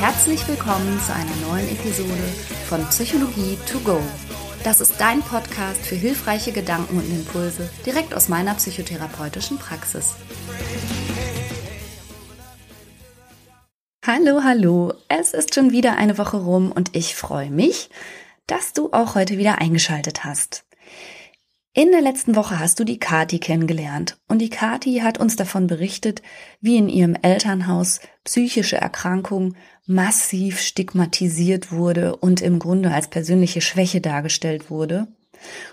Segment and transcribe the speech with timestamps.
[0.00, 2.08] Herzlich willkommen zu einer neuen Episode
[2.70, 4.00] von Psychologie to go.
[4.64, 10.14] Das ist dein Podcast für hilfreiche Gedanken und Impulse direkt aus meiner psychotherapeutischen Praxis.
[14.06, 14.94] Hallo, hallo.
[15.08, 17.90] Es ist schon wieder eine Woche rum und ich freue mich,
[18.46, 20.64] dass du auch heute wieder eingeschaltet hast.
[21.80, 25.66] In der letzten Woche hast du die Kati kennengelernt und die Kati hat uns davon
[25.66, 26.20] berichtet,
[26.60, 29.54] wie in ihrem Elternhaus psychische Erkrankung
[29.86, 35.08] massiv stigmatisiert wurde und im Grunde als persönliche Schwäche dargestellt wurde.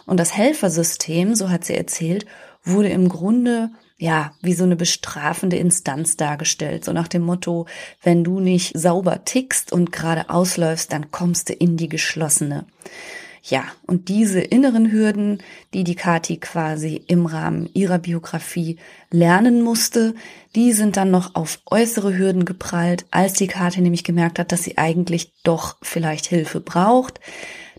[0.05, 2.25] Und das Helfersystem, so hat sie erzählt,
[2.63, 7.65] wurde im Grunde ja, wie so eine bestrafende Instanz dargestellt, so nach dem Motto,
[8.01, 12.65] wenn du nicht sauber tickst und gerade ausläufst, dann kommst du in die geschlossene.
[13.49, 15.41] Ja, und diese inneren Hürden,
[15.73, 18.77] die die Kati quasi im Rahmen ihrer Biografie
[19.09, 20.15] lernen musste,
[20.53, 24.63] die sind dann noch auf äußere Hürden geprallt, als die Kati nämlich gemerkt hat, dass
[24.63, 27.21] sie eigentlich doch vielleicht Hilfe braucht.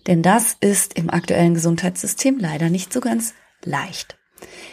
[0.07, 4.17] Denn das ist im aktuellen Gesundheitssystem leider nicht so ganz leicht.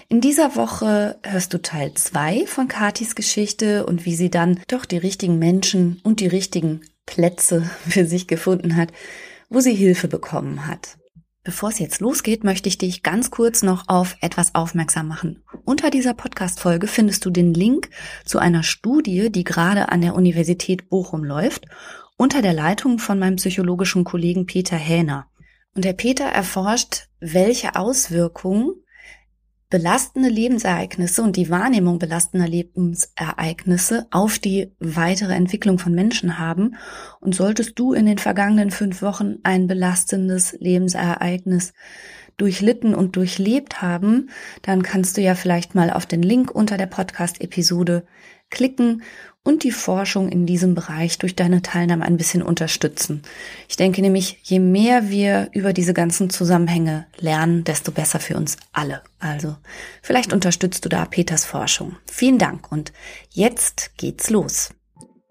[0.08, 4.86] In dieser Woche hörst du Teil zwei von Katis Geschichte und wie sie dann doch
[4.86, 8.94] die richtigen Menschen und die richtigen Plätze für sich gefunden hat,
[9.50, 10.98] wo sie Hilfe bekommen hat.
[11.44, 15.44] Bevor es jetzt losgeht, möchte ich dich ganz kurz noch auf etwas aufmerksam machen.
[15.64, 17.90] Unter dieser Podcast-Folge findest du den Link
[18.26, 21.68] zu einer Studie, die gerade an der Universität Bochum läuft,
[22.18, 25.28] unter der Leitung von meinem psychologischen Kollegen Peter Hähner.
[25.76, 28.74] Und der Peter erforscht, welche Auswirkungen
[29.70, 36.76] belastende Lebensereignisse und die Wahrnehmung belastender Lebensereignisse auf die weitere Entwicklung von Menschen haben.
[37.20, 41.74] Und solltest du in den vergangenen fünf Wochen ein belastendes Lebensereignis
[42.38, 44.30] durchlitten und durchlebt haben,
[44.62, 48.06] dann kannst du ja vielleicht mal auf den Link unter der Podcast-Episode
[48.50, 49.04] klicken
[49.46, 53.22] und die Forschung in diesem Bereich durch deine Teilnahme ein bisschen unterstützen.
[53.70, 58.58] Ich denke nämlich, je mehr wir über diese ganzen Zusammenhänge lernen, desto besser für uns
[58.74, 59.04] alle.
[59.20, 59.56] Also
[60.02, 61.96] vielleicht unterstützt du da Peters Forschung.
[62.12, 62.92] Vielen Dank und
[63.30, 64.72] jetzt geht's los.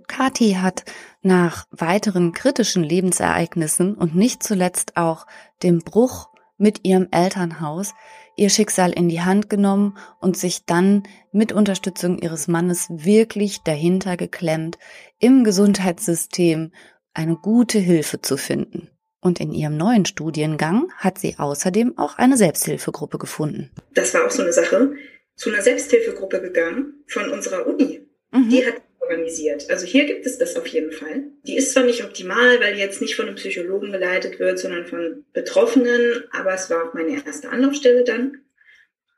[0.06, 0.84] Kathi hat
[1.22, 5.26] nach weiteren kritischen Lebensereignissen und nicht zuletzt auch
[5.64, 7.94] dem Bruch mit ihrem Elternhaus
[8.36, 14.16] ihr Schicksal in die Hand genommen und sich dann mit Unterstützung ihres Mannes wirklich dahinter
[14.16, 14.78] geklemmt,
[15.18, 16.72] im Gesundheitssystem
[17.12, 18.90] eine gute Hilfe zu finden.
[19.20, 23.70] Und in ihrem neuen Studiengang hat sie außerdem auch eine Selbsthilfegruppe gefunden.
[23.94, 24.92] Das war auch so eine Sache.
[25.34, 28.06] Zu einer Selbsthilfegruppe gegangen von unserer Uni.
[28.32, 28.50] Mhm.
[28.50, 28.74] Die hat
[29.04, 29.70] organisiert.
[29.70, 31.25] Also hier gibt es das auf jeden Fall.
[31.44, 34.87] Die ist zwar nicht optimal, weil die jetzt nicht von einem Psychologen geleitet wird, sondern
[34.87, 38.41] von Betroffenen, aber es war auch meine erste Anlaufstelle dann.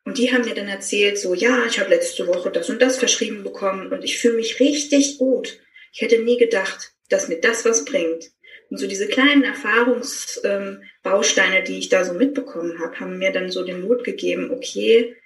[0.05, 2.97] Und die haben mir dann erzählt, so, ja, ich habe letzte Woche das und das
[2.99, 5.59] verschrieben bekommen und ich fühle mich richtig gut.
[5.93, 8.31] Ich hätte nie gedacht, dass mir das was bringt.
[8.69, 13.51] Und so diese kleinen Erfahrungsbausteine, ähm, die ich da so mitbekommen habe, haben mir dann
[13.51, 15.17] so den Mut gegeben, okay,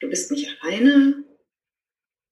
[0.00, 1.24] du bist nicht alleine,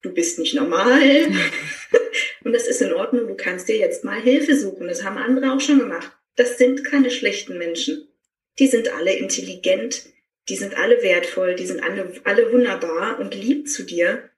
[0.03, 1.01] du bist nicht normal
[2.45, 4.89] und das ist in Ordnung, du kannst dir jetzt mal Hilfe suchen.
[4.89, 6.13] Das haben andere auch schon gemacht.
[6.37, 8.09] Das sind keine schlechten Menschen.
[8.59, 10.05] Die sind alle intelligent,
[10.49, 14.31] die sind alle wertvoll, die sind alle, alle wunderbar und lieb zu dir.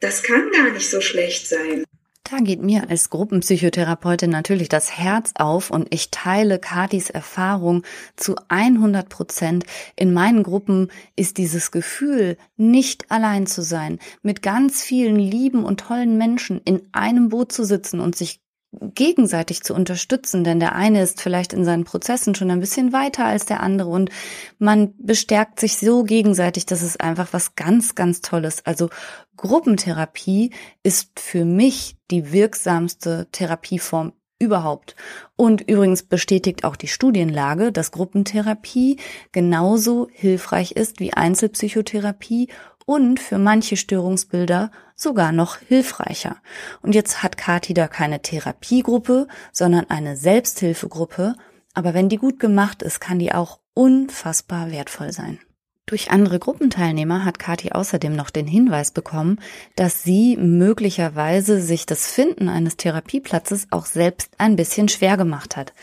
[0.00, 1.84] Das kann gar nicht so schlecht sein.
[2.30, 7.82] Da geht mir als Gruppenpsychotherapeutin natürlich das Herz auf und ich teile Katis Erfahrung
[8.14, 9.64] zu 100 Prozent.
[9.96, 15.80] In meinen Gruppen ist dieses Gefühl, nicht allein zu sein, mit ganz vielen lieben und
[15.80, 18.40] tollen Menschen in einem Boot zu sitzen und sich
[18.72, 23.24] gegenseitig zu unterstützen, denn der eine ist vielleicht in seinen Prozessen schon ein bisschen weiter
[23.24, 24.10] als der andere und
[24.58, 28.64] man bestärkt sich so gegenseitig, das ist einfach was ganz, ganz Tolles.
[28.64, 28.88] Also
[29.36, 30.52] Gruppentherapie
[30.84, 34.96] ist für mich die wirksamste Therapieform überhaupt.
[35.36, 38.98] Und übrigens bestätigt auch die Studienlage, dass Gruppentherapie
[39.32, 42.48] genauso hilfreich ist wie Einzelpsychotherapie
[42.90, 46.38] und für manche Störungsbilder sogar noch hilfreicher.
[46.82, 51.36] Und jetzt hat Kati da keine Therapiegruppe, sondern eine Selbsthilfegruppe.
[51.72, 55.38] Aber wenn die gut gemacht ist, kann die auch unfassbar wertvoll sein.
[55.86, 59.38] Durch andere Gruppenteilnehmer hat Kati außerdem noch den Hinweis bekommen,
[59.76, 65.74] dass sie möglicherweise sich das Finden eines Therapieplatzes auch selbst ein bisschen schwer gemacht hat.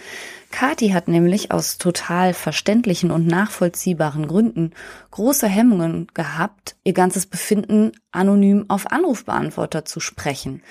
[0.52, 4.72] Kati hat nämlich aus total verständlichen und nachvollziehbaren Gründen
[5.12, 10.64] große Hemmungen gehabt, ihr ganzes Befinden anonym auf Anrufbeantworter zu sprechen.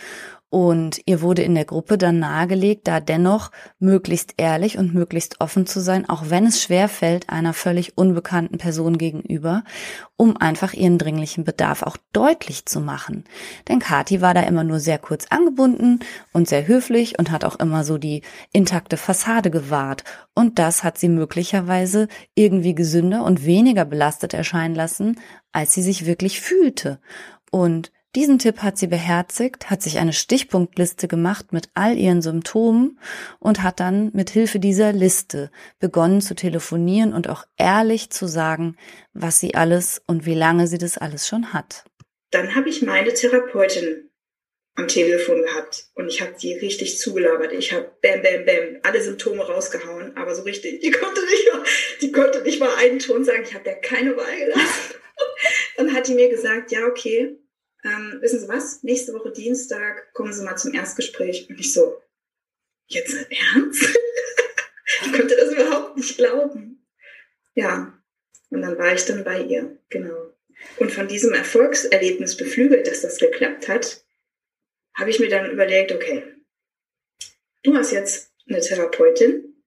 [0.48, 3.50] Und ihr wurde in der Gruppe dann nahegelegt, da dennoch
[3.80, 8.56] möglichst ehrlich und möglichst offen zu sein, auch wenn es schwer fällt einer völlig unbekannten
[8.56, 9.64] Person gegenüber,
[10.16, 13.24] um einfach ihren dringlichen Bedarf auch deutlich zu machen.
[13.66, 15.98] Denn Kati war da immer nur sehr kurz angebunden
[16.32, 18.22] und sehr höflich und hat auch immer so die
[18.52, 20.04] intakte Fassade gewahrt.
[20.32, 22.06] Und das hat sie möglicherweise
[22.36, 25.18] irgendwie gesünder und weniger belastet erscheinen lassen,
[25.50, 27.00] als sie sich wirklich fühlte.
[27.50, 32.98] Und diesen Tipp hat sie beherzigt, hat sich eine Stichpunktliste gemacht mit all ihren Symptomen
[33.38, 38.76] und hat dann mit Hilfe dieser Liste begonnen zu telefonieren und auch ehrlich zu sagen,
[39.12, 41.84] was sie alles und wie lange sie das alles schon hat.
[42.30, 44.10] Dann habe ich meine Therapeutin
[44.76, 47.52] am Telefon gehabt und ich habe die richtig zugelabert.
[47.52, 51.62] Ich habe bam, bam, bam, alle Symptome rausgehauen, aber so richtig, die konnte nicht mal,
[52.00, 53.42] die konnte nicht mal einen Ton sagen.
[53.42, 54.94] Ich habe der keine Wahl gelassen.
[55.76, 57.38] Dann hat die mir gesagt, ja, okay,
[57.84, 61.48] ähm, wissen Sie was, nächste Woche Dienstag kommen Sie mal zum Erstgespräch.
[61.48, 62.02] Und ich so,
[62.86, 63.82] jetzt im Ernst?
[65.02, 66.86] ich konnte das überhaupt nicht glauben.
[67.54, 67.96] Ja,
[68.50, 70.32] und dann war ich dann bei ihr, genau.
[70.78, 74.04] Und von diesem Erfolgserlebnis beflügelt, dass das geklappt hat,
[74.94, 76.24] habe ich mir dann überlegt, okay,
[77.62, 79.62] du hast jetzt eine Therapeutin,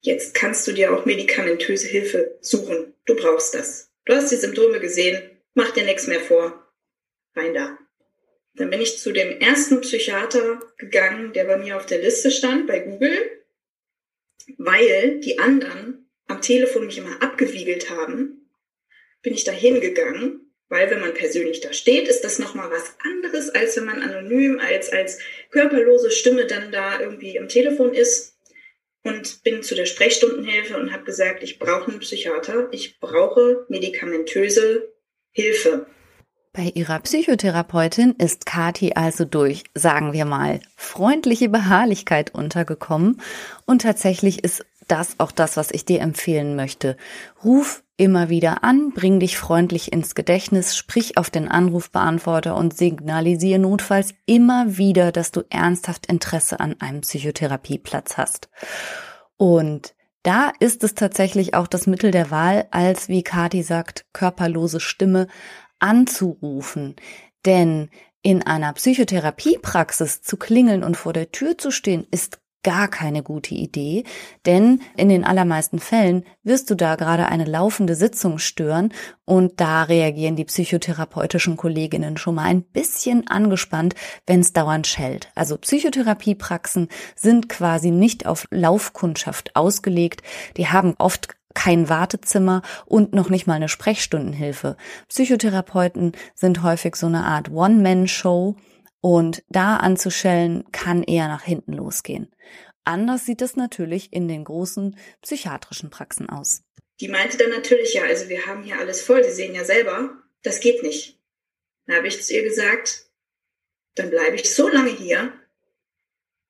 [0.00, 2.94] jetzt kannst du dir auch medikamentöse Hilfe suchen.
[3.04, 3.90] Du brauchst das.
[4.04, 6.62] Du hast die Symptome gesehen, mach dir nichts mehr vor.
[7.34, 7.78] Rein da.
[8.54, 12.66] Dann bin ich zu dem ersten Psychiater gegangen, der bei mir auf der Liste stand,
[12.66, 13.42] bei Google,
[14.56, 18.50] weil die anderen am Telefon mich immer abgewiegelt haben,
[19.22, 23.50] bin ich da hingegangen, weil wenn man persönlich da steht, ist das nochmal was anderes,
[23.50, 25.18] als wenn man anonym, als, als
[25.50, 28.38] körperlose Stimme dann da irgendwie im Telefon ist
[29.02, 34.95] und bin zu der Sprechstundenhilfe und habe gesagt, ich brauche einen Psychiater, ich brauche medikamentöse
[35.36, 35.86] Hilfe.
[36.54, 43.20] Bei ihrer Psychotherapeutin ist Kati also durch, sagen wir mal, freundliche Beharrlichkeit untergekommen
[43.66, 46.96] und tatsächlich ist das auch das, was ich dir empfehlen möchte.
[47.44, 53.58] Ruf immer wieder an, bring dich freundlich ins Gedächtnis, sprich auf den Anrufbeantworter und signalisiere
[53.58, 58.48] notfalls immer wieder, dass du ernsthaft Interesse an einem Psychotherapieplatz hast.
[59.36, 59.95] Und
[60.26, 65.28] da ist es tatsächlich auch das Mittel der Wahl, als, wie Kati sagt, körperlose Stimme
[65.78, 66.96] anzurufen.
[67.44, 67.90] Denn
[68.22, 73.54] in einer Psychotherapiepraxis zu klingeln und vor der Tür zu stehen, ist gar keine gute
[73.54, 74.04] Idee,
[74.44, 78.92] denn in den allermeisten Fällen wirst du da gerade eine laufende Sitzung stören
[79.24, 83.94] und da reagieren die psychotherapeutischen Kolleginnen schon mal ein bisschen angespannt,
[84.26, 85.30] wenn es dauernd schellt.
[85.34, 90.22] Also Psychotherapiepraxen sind quasi nicht auf Laufkundschaft ausgelegt,
[90.56, 94.76] die haben oft kein Wartezimmer und noch nicht mal eine Sprechstundenhilfe.
[95.08, 98.56] Psychotherapeuten sind häufig so eine Art One-Man-Show,
[99.00, 102.34] und da anzuschellen kann eher nach hinten losgehen.
[102.84, 106.62] Anders sieht es natürlich in den großen psychiatrischen Praxen aus.
[107.00, 110.22] Die meinte dann natürlich, ja, also wir haben hier alles voll, Sie sehen ja selber,
[110.42, 111.18] das geht nicht.
[111.86, 113.06] Dann habe ich zu ihr gesagt,
[113.96, 115.32] dann bleibe ich so lange hier,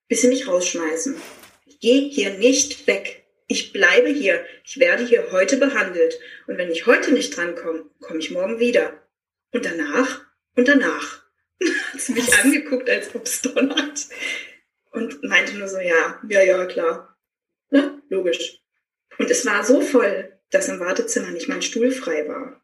[0.08, 1.16] bis Sie mich rausschmeißen.
[1.64, 3.25] Ich gehe hier nicht weg.
[3.48, 4.44] Ich bleibe hier.
[4.64, 6.19] Ich werde hier heute behandelt.
[6.46, 9.02] Und wenn ich heute nicht drankomme, komme ich morgen wieder.
[9.52, 10.22] Und danach
[10.56, 11.25] und danach.
[11.93, 14.06] hat sie mich angeguckt, als ob es donnert.
[14.91, 17.17] Und meinte nur so, ja, ja, ja, klar.
[17.70, 18.03] Ne?
[18.08, 18.61] Logisch.
[19.19, 22.62] Und es war so voll, dass im Wartezimmer nicht mein Stuhl frei war.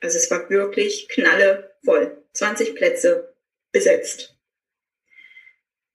[0.00, 2.22] Also es war wirklich knalle voll.
[2.34, 3.34] 20 Plätze
[3.72, 4.36] besetzt.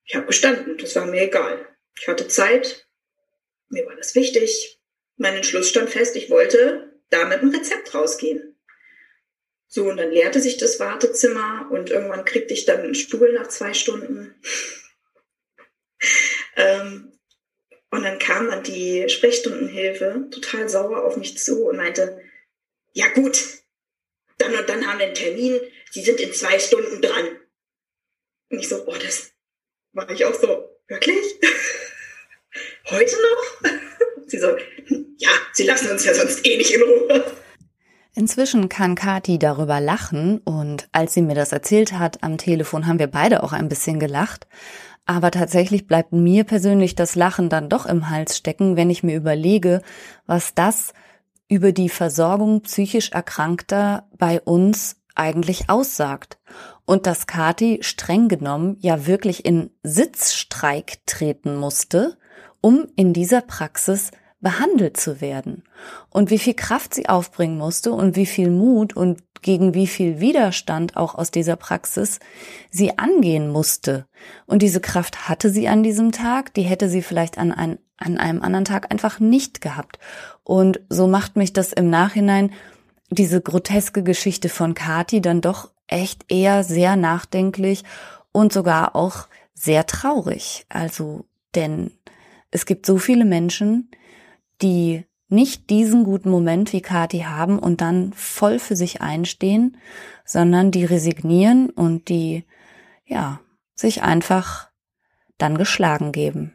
[0.06, 1.68] Ich habe gestanden, das war mir egal.
[2.00, 2.88] Ich hatte Zeit,
[3.70, 4.82] mir war das wichtig.
[5.18, 8.59] Mein Entschluss stand fest, ich wollte da mit einem Rezept rausgehen.
[9.72, 13.50] So, und dann leerte sich das Wartezimmer und irgendwann kriegte ich dann einen Stuhl nach
[13.50, 14.34] zwei Stunden.
[16.56, 17.12] ähm,
[17.92, 22.20] und dann kam dann die Sprechstundenhilfe total sauer auf mich zu und meinte,
[22.94, 23.40] ja gut,
[24.40, 25.60] dann und dann haben wir einen Termin,
[25.92, 27.40] Sie sind in zwei Stunden dran.
[28.50, 29.34] Und ich so, oh, das
[29.92, 31.36] war ich auch so, wirklich?
[32.86, 33.72] Heute noch?
[34.26, 34.58] Sie so,
[35.18, 37.40] ja, Sie lassen uns ja sonst eh nicht in Ruhe.
[38.16, 43.00] Inzwischen kann Kati darüber lachen und als sie mir das erzählt hat am Telefon, haben
[43.00, 44.48] wir beide auch ein bisschen gelacht.
[45.06, 49.16] Aber tatsächlich bleibt mir persönlich das Lachen dann doch im Hals stecken, wenn ich mir
[49.16, 49.82] überlege,
[50.26, 50.94] was das
[51.48, 56.40] über die Versorgung psychisch Erkrankter bei uns eigentlich aussagt.
[56.86, 62.18] Und dass Kati streng genommen ja wirklich in Sitzstreik treten musste,
[62.62, 64.12] um in dieser Praxis
[64.42, 65.64] behandelt zu werden
[66.10, 70.20] und wie viel Kraft sie aufbringen musste und wie viel Mut und gegen wie viel
[70.20, 72.20] Widerstand auch aus dieser Praxis
[72.70, 74.06] sie angehen musste.
[74.46, 78.18] Und diese Kraft hatte sie an diesem Tag, die hätte sie vielleicht an, ein, an
[78.18, 80.00] einem anderen Tag einfach nicht gehabt.
[80.44, 82.52] Und so macht mich das im Nachhinein
[83.10, 87.84] diese groteske Geschichte von Kati dann doch echt eher sehr nachdenklich
[88.32, 90.66] und sogar auch sehr traurig.
[90.70, 91.92] Also, denn
[92.52, 93.90] es gibt so viele Menschen,
[94.62, 99.78] die nicht diesen guten Moment wie Kati haben und dann voll für sich einstehen,
[100.26, 102.46] sondern die resignieren und die,
[103.06, 103.40] ja,
[103.76, 104.70] sich einfach
[105.38, 106.54] dann geschlagen geben.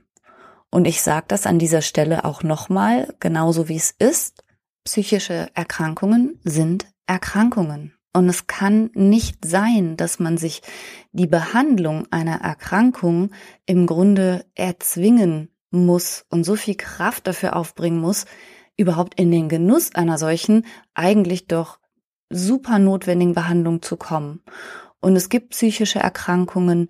[0.71, 4.43] Und ich sage das an dieser Stelle auch nochmal, genauso wie es ist.
[4.83, 7.95] Psychische Erkrankungen sind Erkrankungen.
[8.13, 10.63] Und es kann nicht sein, dass man sich
[11.13, 13.31] die Behandlung einer Erkrankung
[13.67, 18.27] im Grunde erzwingen muss und so viel Kraft dafür aufbringen muss,
[18.77, 21.79] überhaupt in den Genuss einer solchen eigentlich doch
[22.31, 24.43] super notwendigen Behandlung zu kommen.
[25.01, 26.89] Und es gibt psychische Erkrankungen,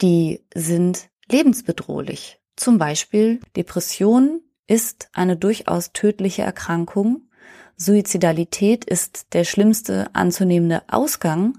[0.00, 2.40] die sind lebensbedrohlich.
[2.56, 7.28] Zum Beispiel Depression ist eine durchaus tödliche Erkrankung.
[7.76, 11.58] Suizidalität ist der schlimmste anzunehmende Ausgang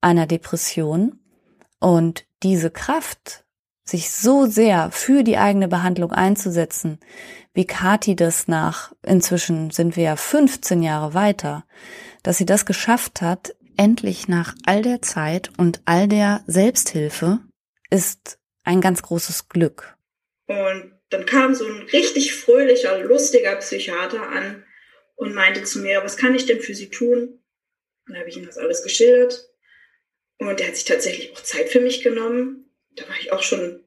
[0.00, 1.20] einer Depression.
[1.80, 3.43] Und diese Kraft,
[3.84, 6.98] sich so sehr für die eigene Behandlung einzusetzen,
[7.52, 11.66] wie Kati das nach, inzwischen sind wir ja 15 Jahre weiter,
[12.22, 17.40] dass sie das geschafft hat, endlich nach all der Zeit und all der Selbsthilfe,
[17.90, 19.96] ist ein ganz großes Glück.
[20.46, 24.64] Und dann kam so ein richtig fröhlicher, lustiger Psychiater an
[25.16, 27.40] und meinte zu mir, was kann ich denn für Sie tun?
[28.06, 29.48] Und dann habe ich ihm das alles geschildert.
[30.38, 32.63] Und er hat sich tatsächlich auch Zeit für mich genommen.
[32.96, 33.80] Da war ich auch schon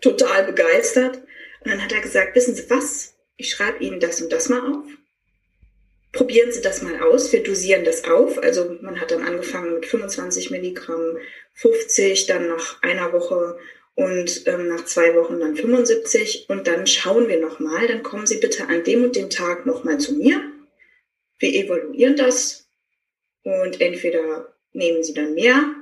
[0.00, 1.16] total begeistert.
[1.16, 3.14] Und dann hat er gesagt, wissen Sie was?
[3.36, 4.86] Ich schreibe Ihnen das und das mal auf.
[6.12, 7.32] Probieren Sie das mal aus.
[7.32, 8.38] Wir dosieren das auf.
[8.38, 11.18] Also man hat dann angefangen mit 25 Milligramm,
[11.54, 13.58] 50, dann nach einer Woche
[13.94, 17.86] und ähm, nach zwei Wochen dann 75 und dann schauen wir nochmal.
[17.88, 20.40] Dann kommen Sie bitte an dem und dem Tag nochmal zu mir.
[21.38, 22.68] Wir evaluieren das
[23.42, 25.74] und entweder nehmen Sie dann mehr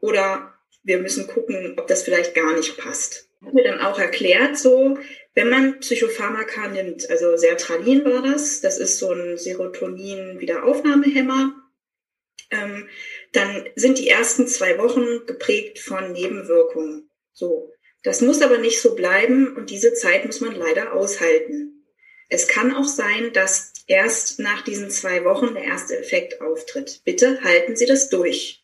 [0.00, 0.49] oder
[0.82, 4.98] wir müssen gucken, ob das vielleicht gar nicht passt hat mir dann auch erklärt, so,
[5.34, 11.56] wenn man Psychopharmaka nimmt, also Sertralin war das, das ist so ein Serotonin-Wiederaufnahmehemmer,
[12.50, 12.88] ähm,
[13.32, 17.10] dann sind die ersten zwei Wochen geprägt von Nebenwirkungen.
[17.32, 17.72] So.
[18.02, 21.84] Das muss aber nicht so bleiben und diese Zeit muss man leider aushalten.
[22.28, 27.02] Es kann auch sein, dass erst nach diesen zwei Wochen der erste Effekt auftritt.
[27.04, 28.59] Bitte halten Sie das durch.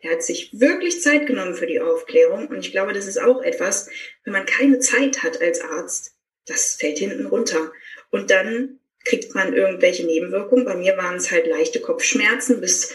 [0.00, 3.42] Er hat sich wirklich Zeit genommen für die Aufklärung und ich glaube, das ist auch
[3.42, 3.90] etwas,
[4.24, 6.14] wenn man keine Zeit hat als Arzt,
[6.46, 7.72] das fällt hinten runter.
[8.10, 10.64] Und dann kriegt man irgendwelche Nebenwirkungen.
[10.64, 12.94] Bei mir waren es halt leichte Kopfschmerzen bis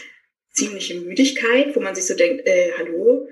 [0.50, 3.28] ziemliche Müdigkeit, wo man sich so denkt, äh, hallo,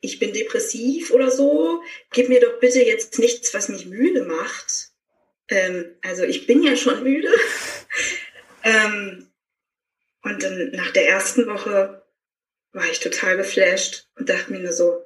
[0.00, 1.82] ich bin depressiv oder so,
[2.12, 4.90] gib mir doch bitte jetzt nichts, was mich müde macht.
[5.48, 7.28] Ähm, also ich bin ja schon müde.
[8.64, 9.26] ähm,
[10.22, 11.97] und dann nach der ersten Woche
[12.72, 15.04] war ich total geflasht und dachte mir nur so,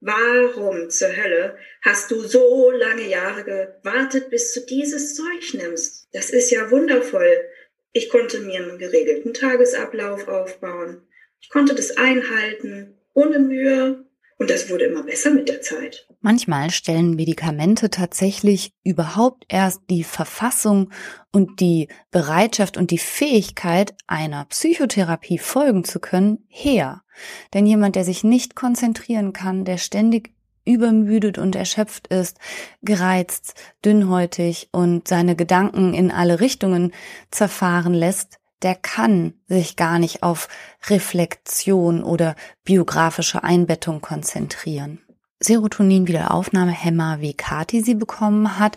[0.00, 6.08] warum zur Hölle hast du so lange Jahre gewartet, bis du dieses Zeug nimmst?
[6.12, 7.44] Das ist ja wundervoll.
[7.92, 11.06] Ich konnte mir einen geregelten Tagesablauf aufbauen.
[11.40, 14.05] Ich konnte das einhalten, ohne Mühe.
[14.38, 16.06] Und das wurde immer besser mit der Zeit.
[16.20, 20.90] Manchmal stellen Medikamente tatsächlich überhaupt erst die Verfassung
[21.32, 27.02] und die Bereitschaft und die Fähigkeit, einer Psychotherapie folgen zu können, her.
[27.54, 30.34] Denn jemand, der sich nicht konzentrieren kann, der ständig
[30.66, 32.38] übermüdet und erschöpft ist,
[32.82, 36.92] gereizt, dünnhäutig und seine Gedanken in alle Richtungen
[37.30, 40.48] zerfahren lässt, der kann sich gar nicht auf
[40.88, 45.00] Reflexion oder biografische Einbettung konzentrieren.
[45.40, 48.76] Serotonin-Wiederaufnahmehämmer, wie Kati sie bekommen hat,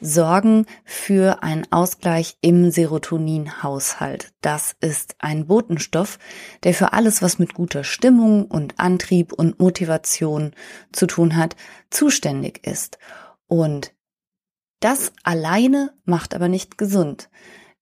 [0.00, 4.32] sorgen für einen Ausgleich im Serotoninhaushalt.
[4.40, 6.18] Das ist ein Botenstoff,
[6.62, 10.52] der für alles, was mit guter Stimmung und Antrieb und Motivation
[10.92, 11.56] zu tun hat,
[11.90, 12.98] zuständig ist.
[13.46, 13.92] Und
[14.80, 17.28] das alleine macht aber nicht gesund.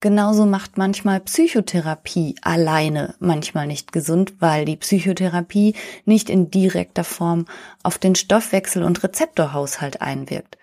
[0.01, 5.75] Genauso macht manchmal Psychotherapie alleine manchmal nicht gesund, weil die Psychotherapie
[6.05, 7.47] nicht in direkter Form
[7.83, 10.59] auf den Stoffwechsel und Rezeptorhaushalt einwirkt.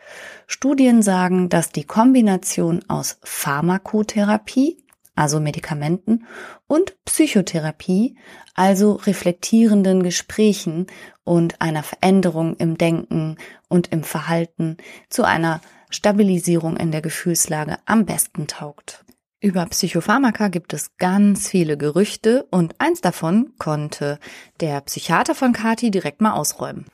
[0.45, 4.77] Studien sagen, dass die Kombination aus Pharmakotherapie,
[5.15, 6.27] also Medikamenten,
[6.67, 8.15] und Psychotherapie,
[8.53, 10.85] also reflektierenden Gesprächen
[11.23, 13.37] und einer Veränderung im Denken
[13.67, 14.77] und im Verhalten
[15.09, 15.59] zu einer
[15.89, 19.03] Stabilisierung in der Gefühlslage am besten taugt.
[19.43, 24.17] Über Psychopharmaka gibt es ganz viele Gerüchte und eins davon konnte
[24.61, 26.85] der Psychiater von Kati direkt mal ausräumen.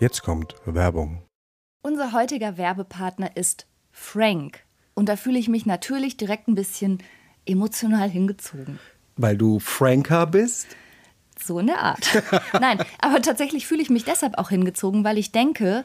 [0.00, 1.22] Jetzt kommt Werbung.
[1.82, 4.64] Unser heutiger Werbepartner ist Frank.
[4.94, 6.98] Und da fühle ich mich natürlich direkt ein bisschen
[7.46, 8.80] emotional hingezogen.
[9.16, 10.66] Weil du Franker bist?
[11.40, 12.24] So in der Art.
[12.60, 15.84] Nein, aber tatsächlich fühle ich mich deshalb auch hingezogen, weil ich denke,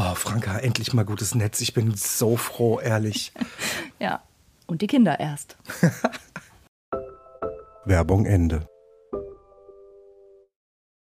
[0.00, 1.60] Oh, Franka, endlich mal gutes Netz.
[1.60, 3.32] Ich bin so froh, ehrlich.
[3.98, 4.22] ja,
[4.68, 5.56] und die Kinder erst.
[7.84, 8.68] Werbung Ende.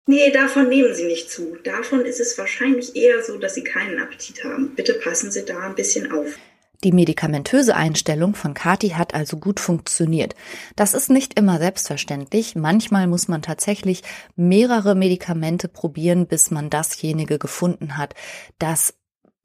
[0.06, 1.56] Nee, davon nehmen Sie nicht zu.
[1.64, 4.74] Davon ist es wahrscheinlich eher so, dass Sie keinen Appetit haben.
[4.74, 6.36] Bitte passen Sie da ein bisschen auf.
[6.82, 10.34] Die medikamentöse Einstellung von Kati hat also gut funktioniert.
[10.76, 12.56] Das ist nicht immer selbstverständlich.
[12.56, 14.02] Manchmal muss man tatsächlich
[14.36, 18.14] mehrere Medikamente probieren, bis man dasjenige gefunden hat,
[18.58, 18.94] das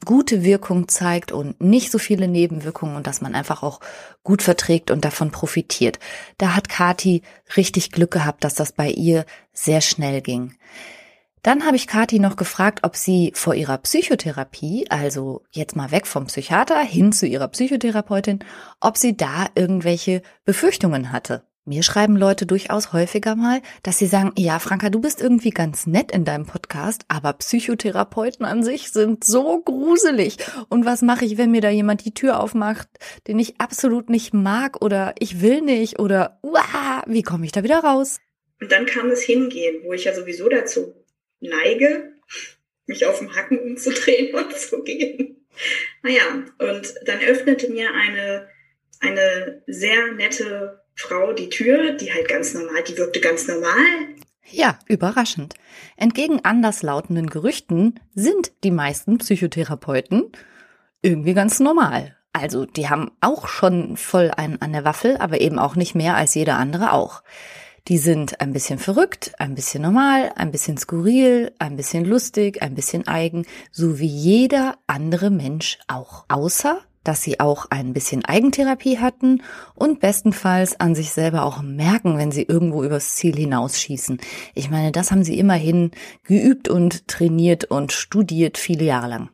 [0.06, 3.80] gute Wirkung zeigt und nicht so viele Nebenwirkungen und dass man einfach auch
[4.24, 6.00] gut verträgt und davon profitiert.
[6.38, 7.22] Da hat Kati
[7.58, 10.56] richtig Glück gehabt, dass das bei ihr sehr schnell ging.
[11.42, 16.06] Dann habe ich Kathi noch gefragt, ob sie vor ihrer Psychotherapie, also jetzt mal weg
[16.06, 18.40] vom Psychiater hin zu ihrer Psychotherapeutin,
[18.82, 21.44] ob sie da irgendwelche Befürchtungen hatte.
[21.66, 25.86] Mir schreiben Leute durchaus häufiger mal, dass sie sagen, ja, Franka, du bist irgendwie ganz
[25.86, 30.38] nett in deinem Podcast, aber Psychotherapeuten an sich sind so gruselig.
[30.70, 32.88] Und was mache ich, wenn mir da jemand die Tür aufmacht,
[33.28, 37.64] den ich absolut nicht mag oder ich will nicht oder uah, wie komme ich da
[37.64, 38.18] wieder raus?
[38.60, 40.96] Und dann kam es hingehen, wo ich ja sowieso dazu
[41.40, 42.14] neige,
[42.86, 45.46] mich auf dem Hacken umzudrehen und zu gehen.
[46.04, 46.22] Naja,
[46.60, 48.48] und dann öffnete mir eine,
[49.00, 53.86] eine sehr nette Frau die Tür, die halt ganz normal, die wirkte ganz normal.
[54.52, 55.56] Ja, überraschend.
[55.96, 60.32] Entgegen anderslautenden Gerüchten sind die meisten Psychotherapeuten
[61.02, 62.16] irgendwie ganz normal.
[62.34, 66.16] Also, die haben auch schon voll einen an der Waffel, aber eben auch nicht mehr
[66.16, 67.24] als jeder andere auch.
[67.90, 72.76] Die sind ein bisschen verrückt, ein bisschen normal, ein bisschen skurril, ein bisschen lustig, ein
[72.76, 76.26] bisschen eigen, so wie jeder andere Mensch auch.
[76.28, 79.42] Außer, dass sie auch ein bisschen Eigentherapie hatten
[79.74, 84.20] und bestenfalls an sich selber auch merken, wenn sie irgendwo übers Ziel hinausschießen.
[84.54, 85.90] Ich meine, das haben sie immerhin
[86.24, 89.30] geübt und trainiert und studiert viele Jahre lang.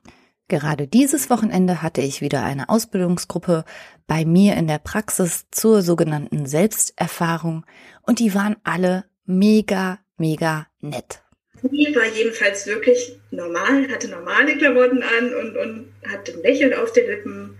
[0.47, 3.65] Gerade dieses Wochenende hatte ich wieder eine Ausbildungsgruppe
[4.05, 7.65] bei mir in der Praxis zur sogenannten Selbsterfahrung
[8.03, 11.21] und die waren alle mega, mega nett.
[11.63, 16.93] Die war jedenfalls wirklich normal, hatte normale Klamotten an und, und hatte ein Lächeln auf
[16.93, 17.57] den Lippen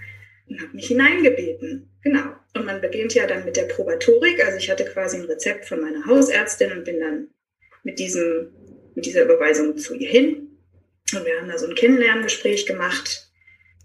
[0.48, 1.90] und hat mich hineingebeten.
[2.04, 2.36] Genau.
[2.54, 4.46] Und man beginnt ja dann mit der Probatorik.
[4.46, 7.28] Also ich hatte quasi ein Rezept von meiner Hausärztin und bin dann
[7.84, 8.52] mit diesem
[8.94, 10.55] mit dieser Überweisung zu ihr hin.
[11.14, 13.30] Und wir haben da so ein Kennenlerngespräch gemacht.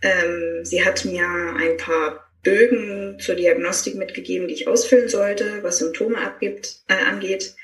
[0.03, 5.79] Ähm, sie hat mir ein paar Bögen zur Diagnostik mitgegeben, die ich ausfüllen sollte, was
[5.79, 7.55] Symptome abgibt, äh, angeht.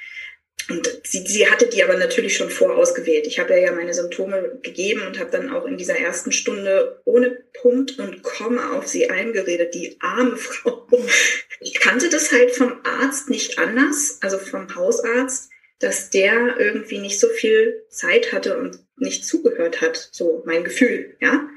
[0.68, 3.26] Und sie, sie hatte die aber natürlich schon vorausgewählt.
[3.26, 7.30] Ich habe ja, meine Symptome gegeben und habe dann auch in dieser ersten Stunde ohne
[7.60, 10.86] Punkt und Komma auf sie eingeredet, die arme Frau.
[11.60, 17.20] Ich kannte das halt vom Arzt nicht anders, also vom Hausarzt, dass der irgendwie nicht
[17.20, 21.48] so viel Zeit hatte und nicht zugehört hat, so mein Gefühl, ja.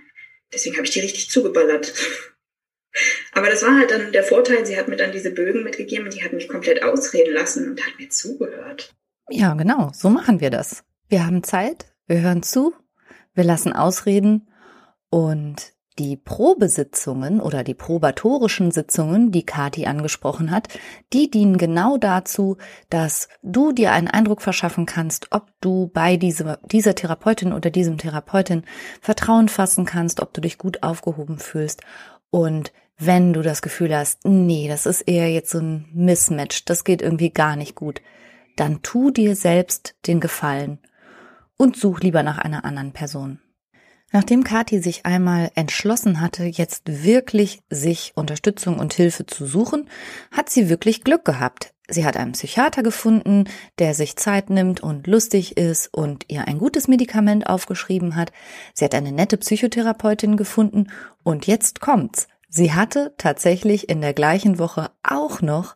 [0.53, 1.93] Deswegen habe ich die richtig zugeballert.
[3.33, 6.13] Aber das war halt dann der Vorteil, sie hat mir dann diese Bögen mitgegeben und
[6.13, 8.95] die hat mich komplett ausreden lassen und hat mir zugehört.
[9.29, 10.83] Ja, genau, so machen wir das.
[11.07, 12.73] Wir haben Zeit, wir hören zu,
[13.35, 14.49] wir lassen ausreden
[15.11, 20.69] und die Probesitzungen oder die probatorischen Sitzungen, die Kati angesprochen hat,
[21.13, 22.57] die dienen genau dazu,
[22.89, 27.97] dass du dir einen Eindruck verschaffen kannst, ob du bei dieser, dieser Therapeutin oder diesem
[27.97, 28.63] Therapeutin
[29.01, 31.81] Vertrauen fassen kannst, ob du dich gut aufgehoben fühlst
[32.31, 36.83] und wenn du das Gefühl hast, nee, das ist eher jetzt so ein Mismatch, das
[36.83, 38.01] geht irgendwie gar nicht gut,
[38.57, 40.79] dann tu dir selbst den Gefallen
[41.57, 43.39] und such lieber nach einer anderen Person.
[44.11, 49.87] Nachdem Kathi sich einmal entschlossen hatte, jetzt wirklich sich Unterstützung und Hilfe zu suchen,
[50.31, 51.73] hat sie wirklich Glück gehabt.
[51.87, 53.45] Sie hat einen Psychiater gefunden,
[53.79, 58.31] der sich Zeit nimmt und lustig ist und ihr ein gutes Medikament aufgeschrieben hat.
[58.73, 60.87] Sie hat eine nette Psychotherapeutin gefunden
[61.23, 62.27] und jetzt kommt's.
[62.47, 65.75] Sie hatte tatsächlich in der gleichen Woche auch noch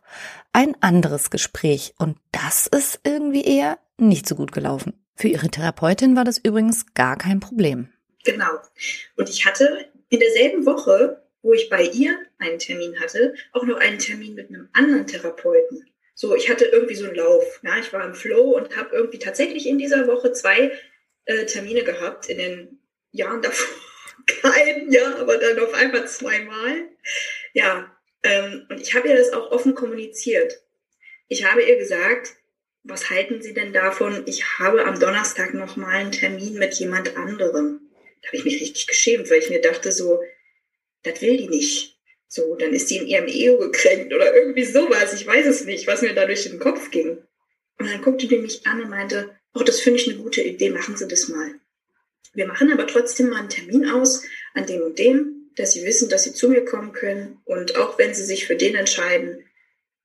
[0.52, 4.94] ein anderes Gespräch und das ist irgendwie eher nicht so gut gelaufen.
[5.14, 7.88] Für ihre Therapeutin war das übrigens gar kein Problem.
[8.24, 8.60] Genau.
[9.16, 13.76] Und ich hatte in derselben Woche, wo ich bei ihr einen Termin hatte, auch noch
[13.76, 15.86] einen Termin mit einem anderen Therapeuten.
[16.14, 17.60] So, ich hatte irgendwie so einen Lauf.
[17.62, 20.72] Ja, ich war im Flow und habe irgendwie tatsächlich in dieser Woche zwei
[21.26, 22.78] äh, Termine gehabt in den
[23.12, 23.74] Jahren davor.
[24.26, 26.88] Kein Jahr, aber dann auf einmal zweimal.
[27.52, 30.62] Ja, ähm, und ich habe ihr das auch offen kommuniziert.
[31.28, 32.36] Ich habe ihr gesagt,
[32.84, 34.22] was halten Sie denn davon?
[34.26, 37.83] Ich habe am Donnerstag noch mal einen Termin mit jemand anderem.
[38.24, 40.22] Da habe ich mich richtig geschämt, weil ich mir dachte so,
[41.02, 41.98] das will die nicht.
[42.26, 45.12] So, dann ist die in ihrem Ego gekränkt oder irgendwie sowas.
[45.12, 47.18] Ich weiß es nicht, was mir da durch den Kopf ging.
[47.78, 50.70] Und dann guckte die mich an und meinte, oh, das finde ich eine gute Idee,
[50.70, 51.54] machen Sie das mal.
[52.32, 56.08] Wir machen aber trotzdem mal einen Termin aus an dem und dem, dass Sie wissen,
[56.08, 57.40] dass Sie zu mir kommen können.
[57.44, 59.44] Und auch wenn Sie sich für den entscheiden,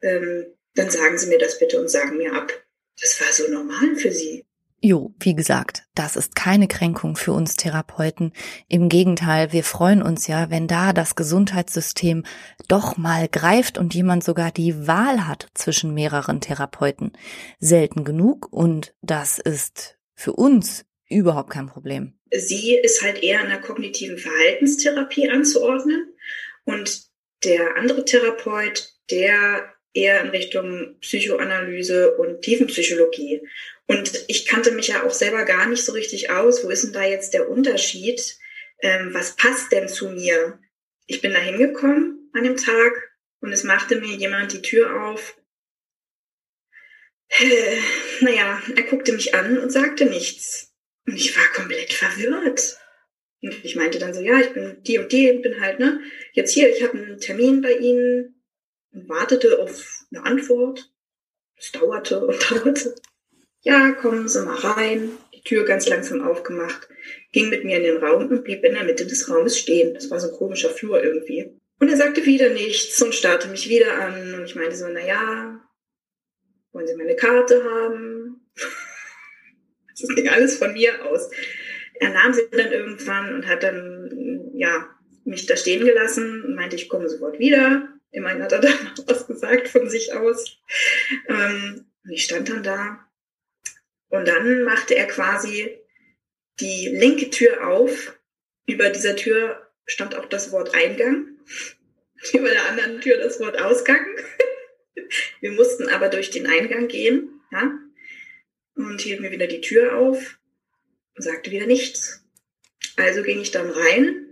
[0.02, 2.54] ähm, dann sagen Sie mir das bitte und sagen mir ab.
[3.02, 4.46] Das war so normal für sie.
[4.82, 8.32] Jo, wie gesagt, das ist keine Kränkung für uns Therapeuten.
[8.70, 12.24] Im Gegenteil, wir freuen uns ja, wenn da das Gesundheitssystem
[12.70, 17.12] doch mal greift und jemand sogar die Wahl hat zwischen mehreren Therapeuten.
[17.60, 22.18] Selten genug und das ist für uns überhaupt kein Problem.
[22.32, 26.14] Sie ist halt eher in der kognitiven Verhaltenstherapie anzuordnen
[26.64, 27.02] und
[27.44, 33.42] der andere Therapeut, der eher in Richtung Psychoanalyse und Tiefenpsychologie.
[33.90, 36.64] Und ich kannte mich ja auch selber gar nicht so richtig aus.
[36.64, 38.38] Wo ist denn da jetzt der Unterschied?
[38.82, 40.60] Ähm, was passt denn zu mir?
[41.08, 42.94] Ich bin da hingekommen an dem Tag
[43.40, 45.36] und es machte mir jemand die Tür auf.
[47.30, 47.80] Äh,
[48.22, 50.72] naja, er guckte mich an und sagte nichts.
[51.08, 52.78] Und ich war komplett verwirrt.
[53.42, 56.00] Und ich meinte dann so, ja, ich bin die und die, bin halt, ne,
[56.34, 58.40] jetzt hier, ich habe einen Termin bei Ihnen
[58.92, 60.94] und wartete auf eine Antwort.
[61.58, 62.94] Es dauerte und dauerte.
[63.62, 65.12] Ja, kommen Sie mal rein.
[65.34, 66.90] Die Tür ganz langsam aufgemacht,
[67.32, 69.94] ging mit mir in den Raum und blieb in der Mitte des Raumes stehen.
[69.94, 71.52] Das war so ein komischer Flur irgendwie.
[71.80, 74.34] Und er sagte wieder nichts und starrte mich wieder an.
[74.34, 75.62] Und ich meinte so, na ja,
[76.72, 78.42] wollen Sie meine Karte haben?
[80.02, 81.30] Das ging alles von mir aus.
[81.96, 84.88] Er nahm sie dann irgendwann und hat dann, ja,
[85.26, 87.90] mich da stehen gelassen und meinte, ich komme sofort wieder.
[88.12, 88.74] Immerhin hat er dann
[89.08, 90.58] was gesagt von sich aus.
[91.28, 93.09] Ähm, und ich stand dann da
[94.10, 95.80] und dann machte er quasi
[96.60, 98.18] die linke Tür auf.
[98.68, 101.28] Über dieser Tür stand auch das Wort Eingang.
[102.34, 104.06] Über der anderen Tür das Wort Ausgang.
[105.42, 107.72] Wir mussten aber durch den Eingang gehen, ja.
[108.76, 110.40] Und hielt mir wieder die Tür auf
[111.16, 112.24] und sagte wieder nichts.
[112.96, 114.26] Also ging ich dann rein.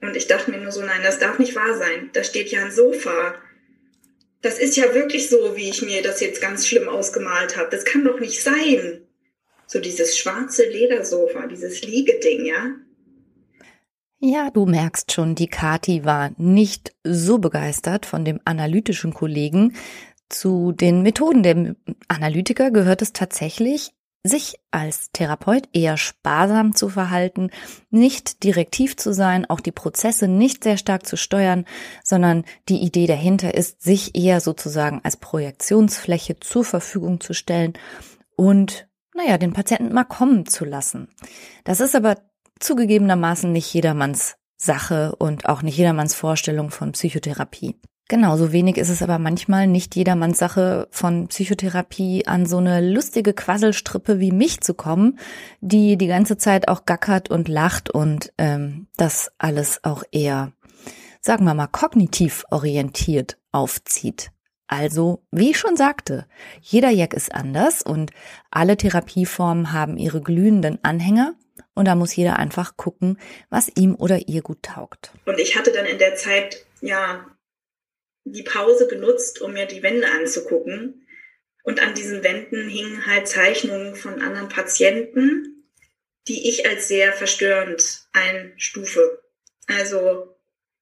[0.00, 2.10] Und ich dachte mir nur so, nein, das darf nicht wahr sein.
[2.12, 3.40] Da steht ja ein Sofa
[4.46, 7.68] das ist ja wirklich so, wie ich mir das jetzt ganz schlimm ausgemalt habe.
[7.68, 9.00] Das kann doch nicht sein.
[9.66, 12.70] So dieses schwarze Ledersofa, dieses Liegeding, ja?
[14.20, 19.74] Ja, du merkst schon, die Kati war nicht so begeistert von dem analytischen Kollegen.
[20.28, 21.74] Zu den Methoden der
[22.06, 23.90] Analytiker gehört es tatsächlich,
[24.28, 27.50] sich als Therapeut eher sparsam zu verhalten,
[27.90, 31.64] nicht direktiv zu sein, auch die Prozesse nicht sehr stark zu steuern,
[32.04, 37.74] sondern die Idee dahinter ist, sich eher sozusagen als Projektionsfläche zur Verfügung zu stellen
[38.36, 41.08] und, naja, den Patienten mal kommen zu lassen.
[41.64, 42.16] Das ist aber
[42.60, 47.76] zugegebenermaßen nicht jedermanns Sache und auch nicht jedermanns Vorstellung von Psychotherapie.
[48.08, 53.32] Genauso wenig ist es aber manchmal nicht jedermanns Sache, von Psychotherapie an so eine lustige
[53.32, 55.18] Quasselstrippe wie mich zu kommen,
[55.60, 60.52] die die ganze Zeit auch gackert und lacht und ähm, das alles auch eher,
[61.20, 64.30] sagen wir mal, kognitiv orientiert aufzieht.
[64.68, 66.26] Also, wie ich schon sagte,
[66.60, 68.12] jeder Jack ist anders und
[68.52, 71.34] alle Therapieformen haben ihre glühenden Anhänger
[71.74, 73.18] und da muss jeder einfach gucken,
[73.50, 75.12] was ihm oder ihr gut taugt.
[75.24, 77.24] Und ich hatte dann in der Zeit ja
[78.26, 81.06] die Pause genutzt, um mir die Wände anzugucken.
[81.62, 85.68] Und an diesen Wänden hingen halt Zeichnungen von anderen Patienten,
[86.28, 89.22] die ich als sehr verstörend einstufe.
[89.66, 90.36] Also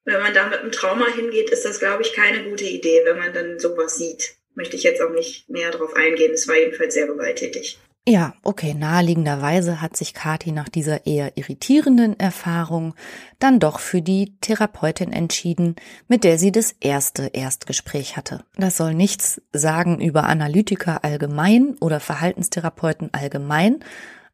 [0.04, 3.18] wenn man da mit einem Trauma hingeht, ist das, glaube ich, keine gute Idee, wenn
[3.18, 4.36] man dann sowas sieht.
[4.54, 6.32] Möchte ich jetzt auch nicht näher drauf eingehen.
[6.32, 7.78] Es war jedenfalls sehr gewalttätig.
[8.06, 12.94] Ja, okay, naheliegenderweise hat sich Kati nach dieser eher irritierenden Erfahrung
[13.38, 18.44] dann doch für die Therapeutin entschieden, mit der sie das erste Erstgespräch hatte.
[18.56, 23.80] Das soll nichts sagen über Analytiker allgemein oder Verhaltenstherapeuten allgemein,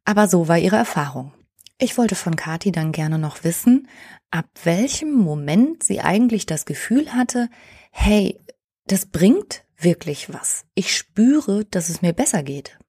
[0.05, 1.33] aber so war ihre Erfahrung.
[1.79, 3.87] Ich wollte von Kati dann gerne noch wissen,
[4.33, 7.49] ab welchem Moment sie eigentlich das Gefühl hatte,
[7.93, 8.41] hey,
[8.87, 10.65] das bringt wirklich was.
[10.75, 12.80] Ich spüre, dass es mir besser geht.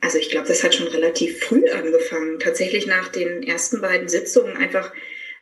[0.00, 2.38] Also ich glaube, das hat schon relativ früh angefangen.
[2.38, 4.92] Tatsächlich nach den ersten beiden Sitzungen einfach,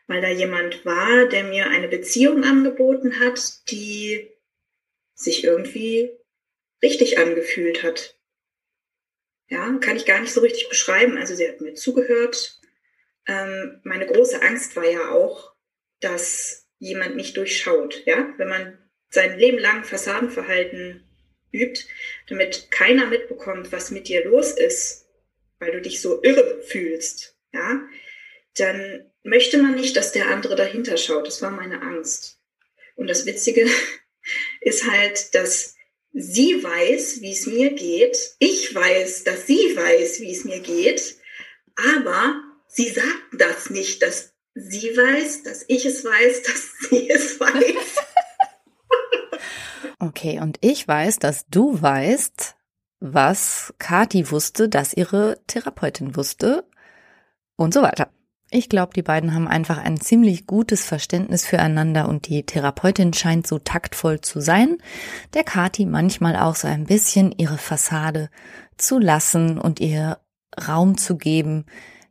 [0.06, 4.30] weil da jemand war, der mir eine Beziehung angeboten hat, die
[5.14, 6.10] sich irgendwie
[6.82, 8.18] richtig angefühlt hat.
[9.48, 11.16] Ja, kann ich gar nicht so richtig beschreiben.
[11.16, 12.60] Also sie hat mir zugehört.
[13.26, 15.54] Ähm, meine große Angst war ja auch,
[16.00, 18.04] dass jemand mich durchschaut.
[18.06, 18.78] Ja, wenn man
[19.10, 21.07] sein Leben lang Fassadenverhalten
[21.52, 21.86] übt,
[22.28, 25.06] damit keiner mitbekommt, was mit dir los ist,
[25.58, 27.80] weil du dich so irre fühlst, ja,
[28.56, 31.26] dann möchte man nicht, dass der andere dahinter schaut.
[31.26, 32.38] Das war meine Angst.
[32.96, 33.66] Und das Witzige
[34.60, 35.76] ist halt, dass
[36.12, 38.18] sie weiß, wie es mir geht.
[38.38, 41.16] Ich weiß, dass sie weiß, wie es mir geht.
[41.76, 47.38] Aber sie sagt das nicht, dass sie weiß, dass ich es weiß, dass sie es
[47.38, 48.07] weiß.
[50.00, 52.56] Okay, und ich weiß, dass du weißt,
[53.00, 56.64] was Kati wusste, dass ihre Therapeutin wusste
[57.56, 58.08] und so weiter.
[58.50, 63.46] Ich glaube, die beiden haben einfach ein ziemlich gutes Verständnis füreinander und die Therapeutin scheint
[63.46, 64.78] so taktvoll zu sein,
[65.34, 68.30] der Kati manchmal auch so ein bisschen ihre Fassade
[68.78, 70.18] zu lassen und ihr
[70.66, 71.66] Raum zu geben,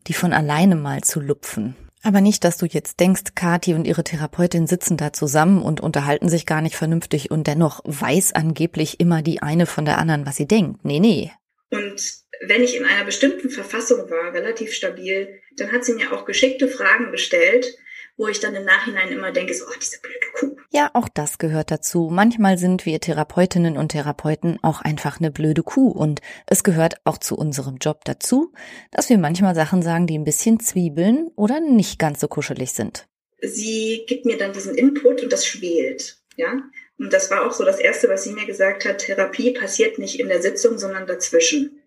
[0.06, 1.76] die von alleine mal zu lupfen.
[2.08, 6.30] Aber nicht, dass du jetzt denkst, Kathi und ihre Therapeutin sitzen da zusammen und unterhalten
[6.30, 10.38] sich gar nicht vernünftig und dennoch weiß angeblich immer die eine von der anderen, was
[10.38, 10.86] sie denkt.
[10.86, 11.34] Nee, nee.
[11.70, 12.02] Und
[12.46, 16.70] wenn ich in einer bestimmten Verfassung war, relativ stabil, dann hat sie mir auch geschickte
[16.70, 17.76] Fragen gestellt,
[18.18, 20.58] wo ich dann im Nachhinein immer denke, so, oh, diese blöde Kuh.
[20.72, 22.10] Ja, auch das gehört dazu.
[22.12, 27.20] Manchmal sind wir Therapeutinnen und Therapeuten auch einfach eine blöde Kuh und es gehört auch
[27.20, 28.52] zu unserem Job dazu,
[28.92, 33.08] dass wir manchmal Sachen sagen, die ein bisschen zwiebeln oder nicht ganz so kuschelig sind.
[33.42, 36.64] Sie gibt mir dann diesen Input und das schwelt, ja.
[37.00, 39.00] Und das war auch so das erste, was sie mir gesagt hat.
[39.00, 41.84] Therapie passiert nicht in der Sitzung, sondern dazwischen.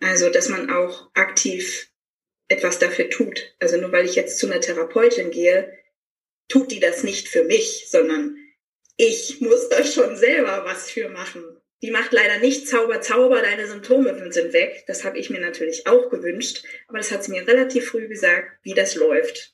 [0.00, 1.88] Also, dass man auch aktiv
[2.48, 3.54] etwas dafür tut.
[3.58, 5.72] Also nur weil ich jetzt zu einer Therapeutin gehe,
[6.48, 8.36] tut die das nicht für mich, sondern
[8.96, 11.44] ich muss da schon selber was für machen.
[11.82, 14.84] Die macht leider nicht Zauber, Zauber, deine Symptome sind weg.
[14.86, 16.64] Das habe ich mir natürlich auch gewünscht.
[16.88, 19.52] Aber das hat sie mir relativ früh gesagt, wie das läuft.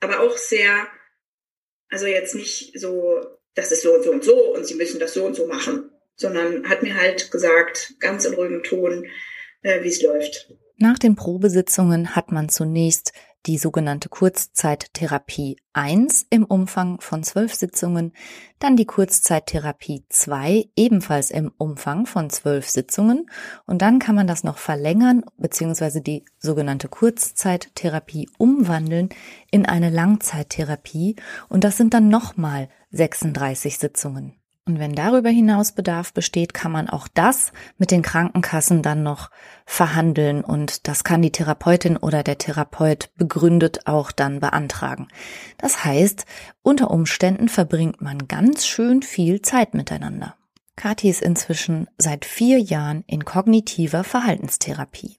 [0.00, 0.88] Aber auch sehr,
[1.88, 3.20] also jetzt nicht so,
[3.54, 5.90] das ist so und so und so und sie müssen das so und so machen,
[6.16, 9.08] sondern hat mir halt gesagt, ganz in ruhigem Ton,
[9.62, 10.52] äh, wie es läuft.
[10.82, 13.12] Nach den Probesitzungen hat man zunächst
[13.46, 18.12] die sogenannte Kurzzeittherapie 1 im Umfang von zwölf Sitzungen,
[18.58, 23.30] dann die Kurzzeittherapie 2 ebenfalls im Umfang von zwölf Sitzungen
[23.64, 26.00] und dann kann man das noch verlängern bzw.
[26.00, 29.10] die sogenannte Kurzzeittherapie umwandeln
[29.52, 31.14] in eine Langzeittherapie
[31.48, 34.41] und das sind dann nochmal 36 Sitzungen.
[34.64, 39.30] Und wenn darüber hinaus Bedarf besteht, kann man auch das mit den Krankenkassen dann noch
[39.66, 45.08] verhandeln und das kann die Therapeutin oder der Therapeut begründet auch dann beantragen.
[45.58, 46.26] Das heißt,
[46.62, 50.36] unter Umständen verbringt man ganz schön viel Zeit miteinander.
[50.76, 55.16] Kathi ist inzwischen seit vier Jahren in kognitiver Verhaltenstherapie.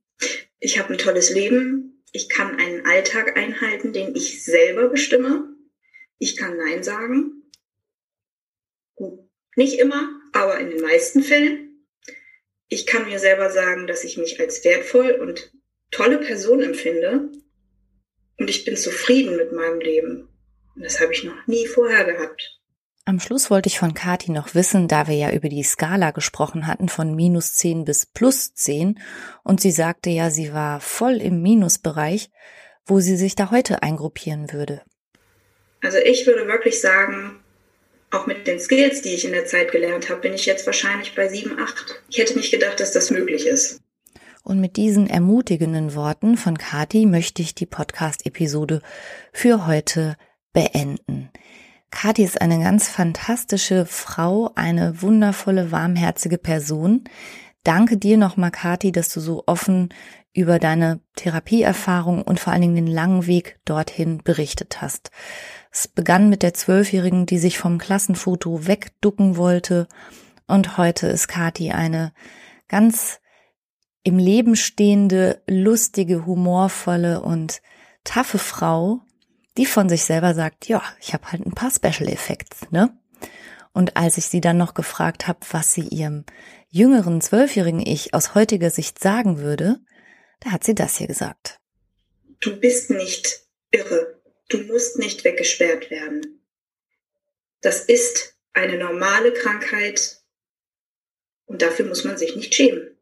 [0.60, 2.04] Ich habe ein tolles Leben.
[2.14, 5.50] Ich kann einen Alltag einhalten, den ich selber bestimme.
[6.18, 7.44] Ich kann Nein sagen.
[9.56, 11.86] Nicht immer, aber in den meisten Fällen.
[12.70, 15.52] Ich kann mir selber sagen, dass ich mich als wertvoll und
[15.92, 17.30] tolle Person empfinde.
[18.40, 20.28] Und ich bin zufrieden mit meinem Leben.
[20.76, 22.60] Und das habe ich noch nie vorher gehabt.
[23.06, 26.68] Am Schluss wollte ich von Kati noch wissen, da wir ja über die Skala gesprochen
[26.68, 28.98] hatten von minus 10 bis plus 10
[29.44, 32.30] und sie sagte ja, sie war voll im Minusbereich,
[32.86, 34.82] wo sie sich da heute eingruppieren würde.
[35.82, 37.43] Also ich würde wirklich sagen,
[38.14, 41.16] auch mit den Skills, die ich in der Zeit gelernt habe, bin ich jetzt wahrscheinlich
[41.16, 42.02] bei 7, 8.
[42.10, 43.82] Ich hätte nicht gedacht, dass das möglich ist.
[44.44, 48.82] Und mit diesen ermutigenden Worten von Kati möchte ich die Podcast-Episode
[49.32, 50.18] für heute
[50.52, 51.30] beenden.
[51.92, 57.04] Kathi ist eine ganz fantastische Frau, eine wundervolle, warmherzige Person.
[57.64, 59.90] Danke dir nochmal, Kathi, dass du so offen
[60.34, 65.12] über deine Therapieerfahrung und vor allen Dingen den langen Weg dorthin berichtet hast.
[65.72, 69.88] Es begann mit der Zwölfjährigen, die sich vom Klassenfoto wegducken wollte.
[70.48, 72.14] Und heute ist Kathi eine
[72.68, 73.20] ganz
[74.04, 77.62] im Leben stehende, lustige, humorvolle und
[78.04, 79.02] taffe Frau,
[79.58, 82.98] die von sich selber sagt, ja, ich habe halt ein paar Special Effects, ne?
[83.74, 86.26] Und als ich sie dann noch gefragt habe, was sie ihrem
[86.70, 89.80] jüngeren zwölfjährigen Ich aus heutiger Sicht sagen würde,
[90.40, 91.60] da hat sie das hier gesagt.
[92.40, 94.22] Du bist nicht irre.
[94.50, 96.46] Du musst nicht weggesperrt werden.
[97.62, 100.22] Das ist eine normale Krankheit
[101.46, 102.93] und dafür muss man sich nicht schämen.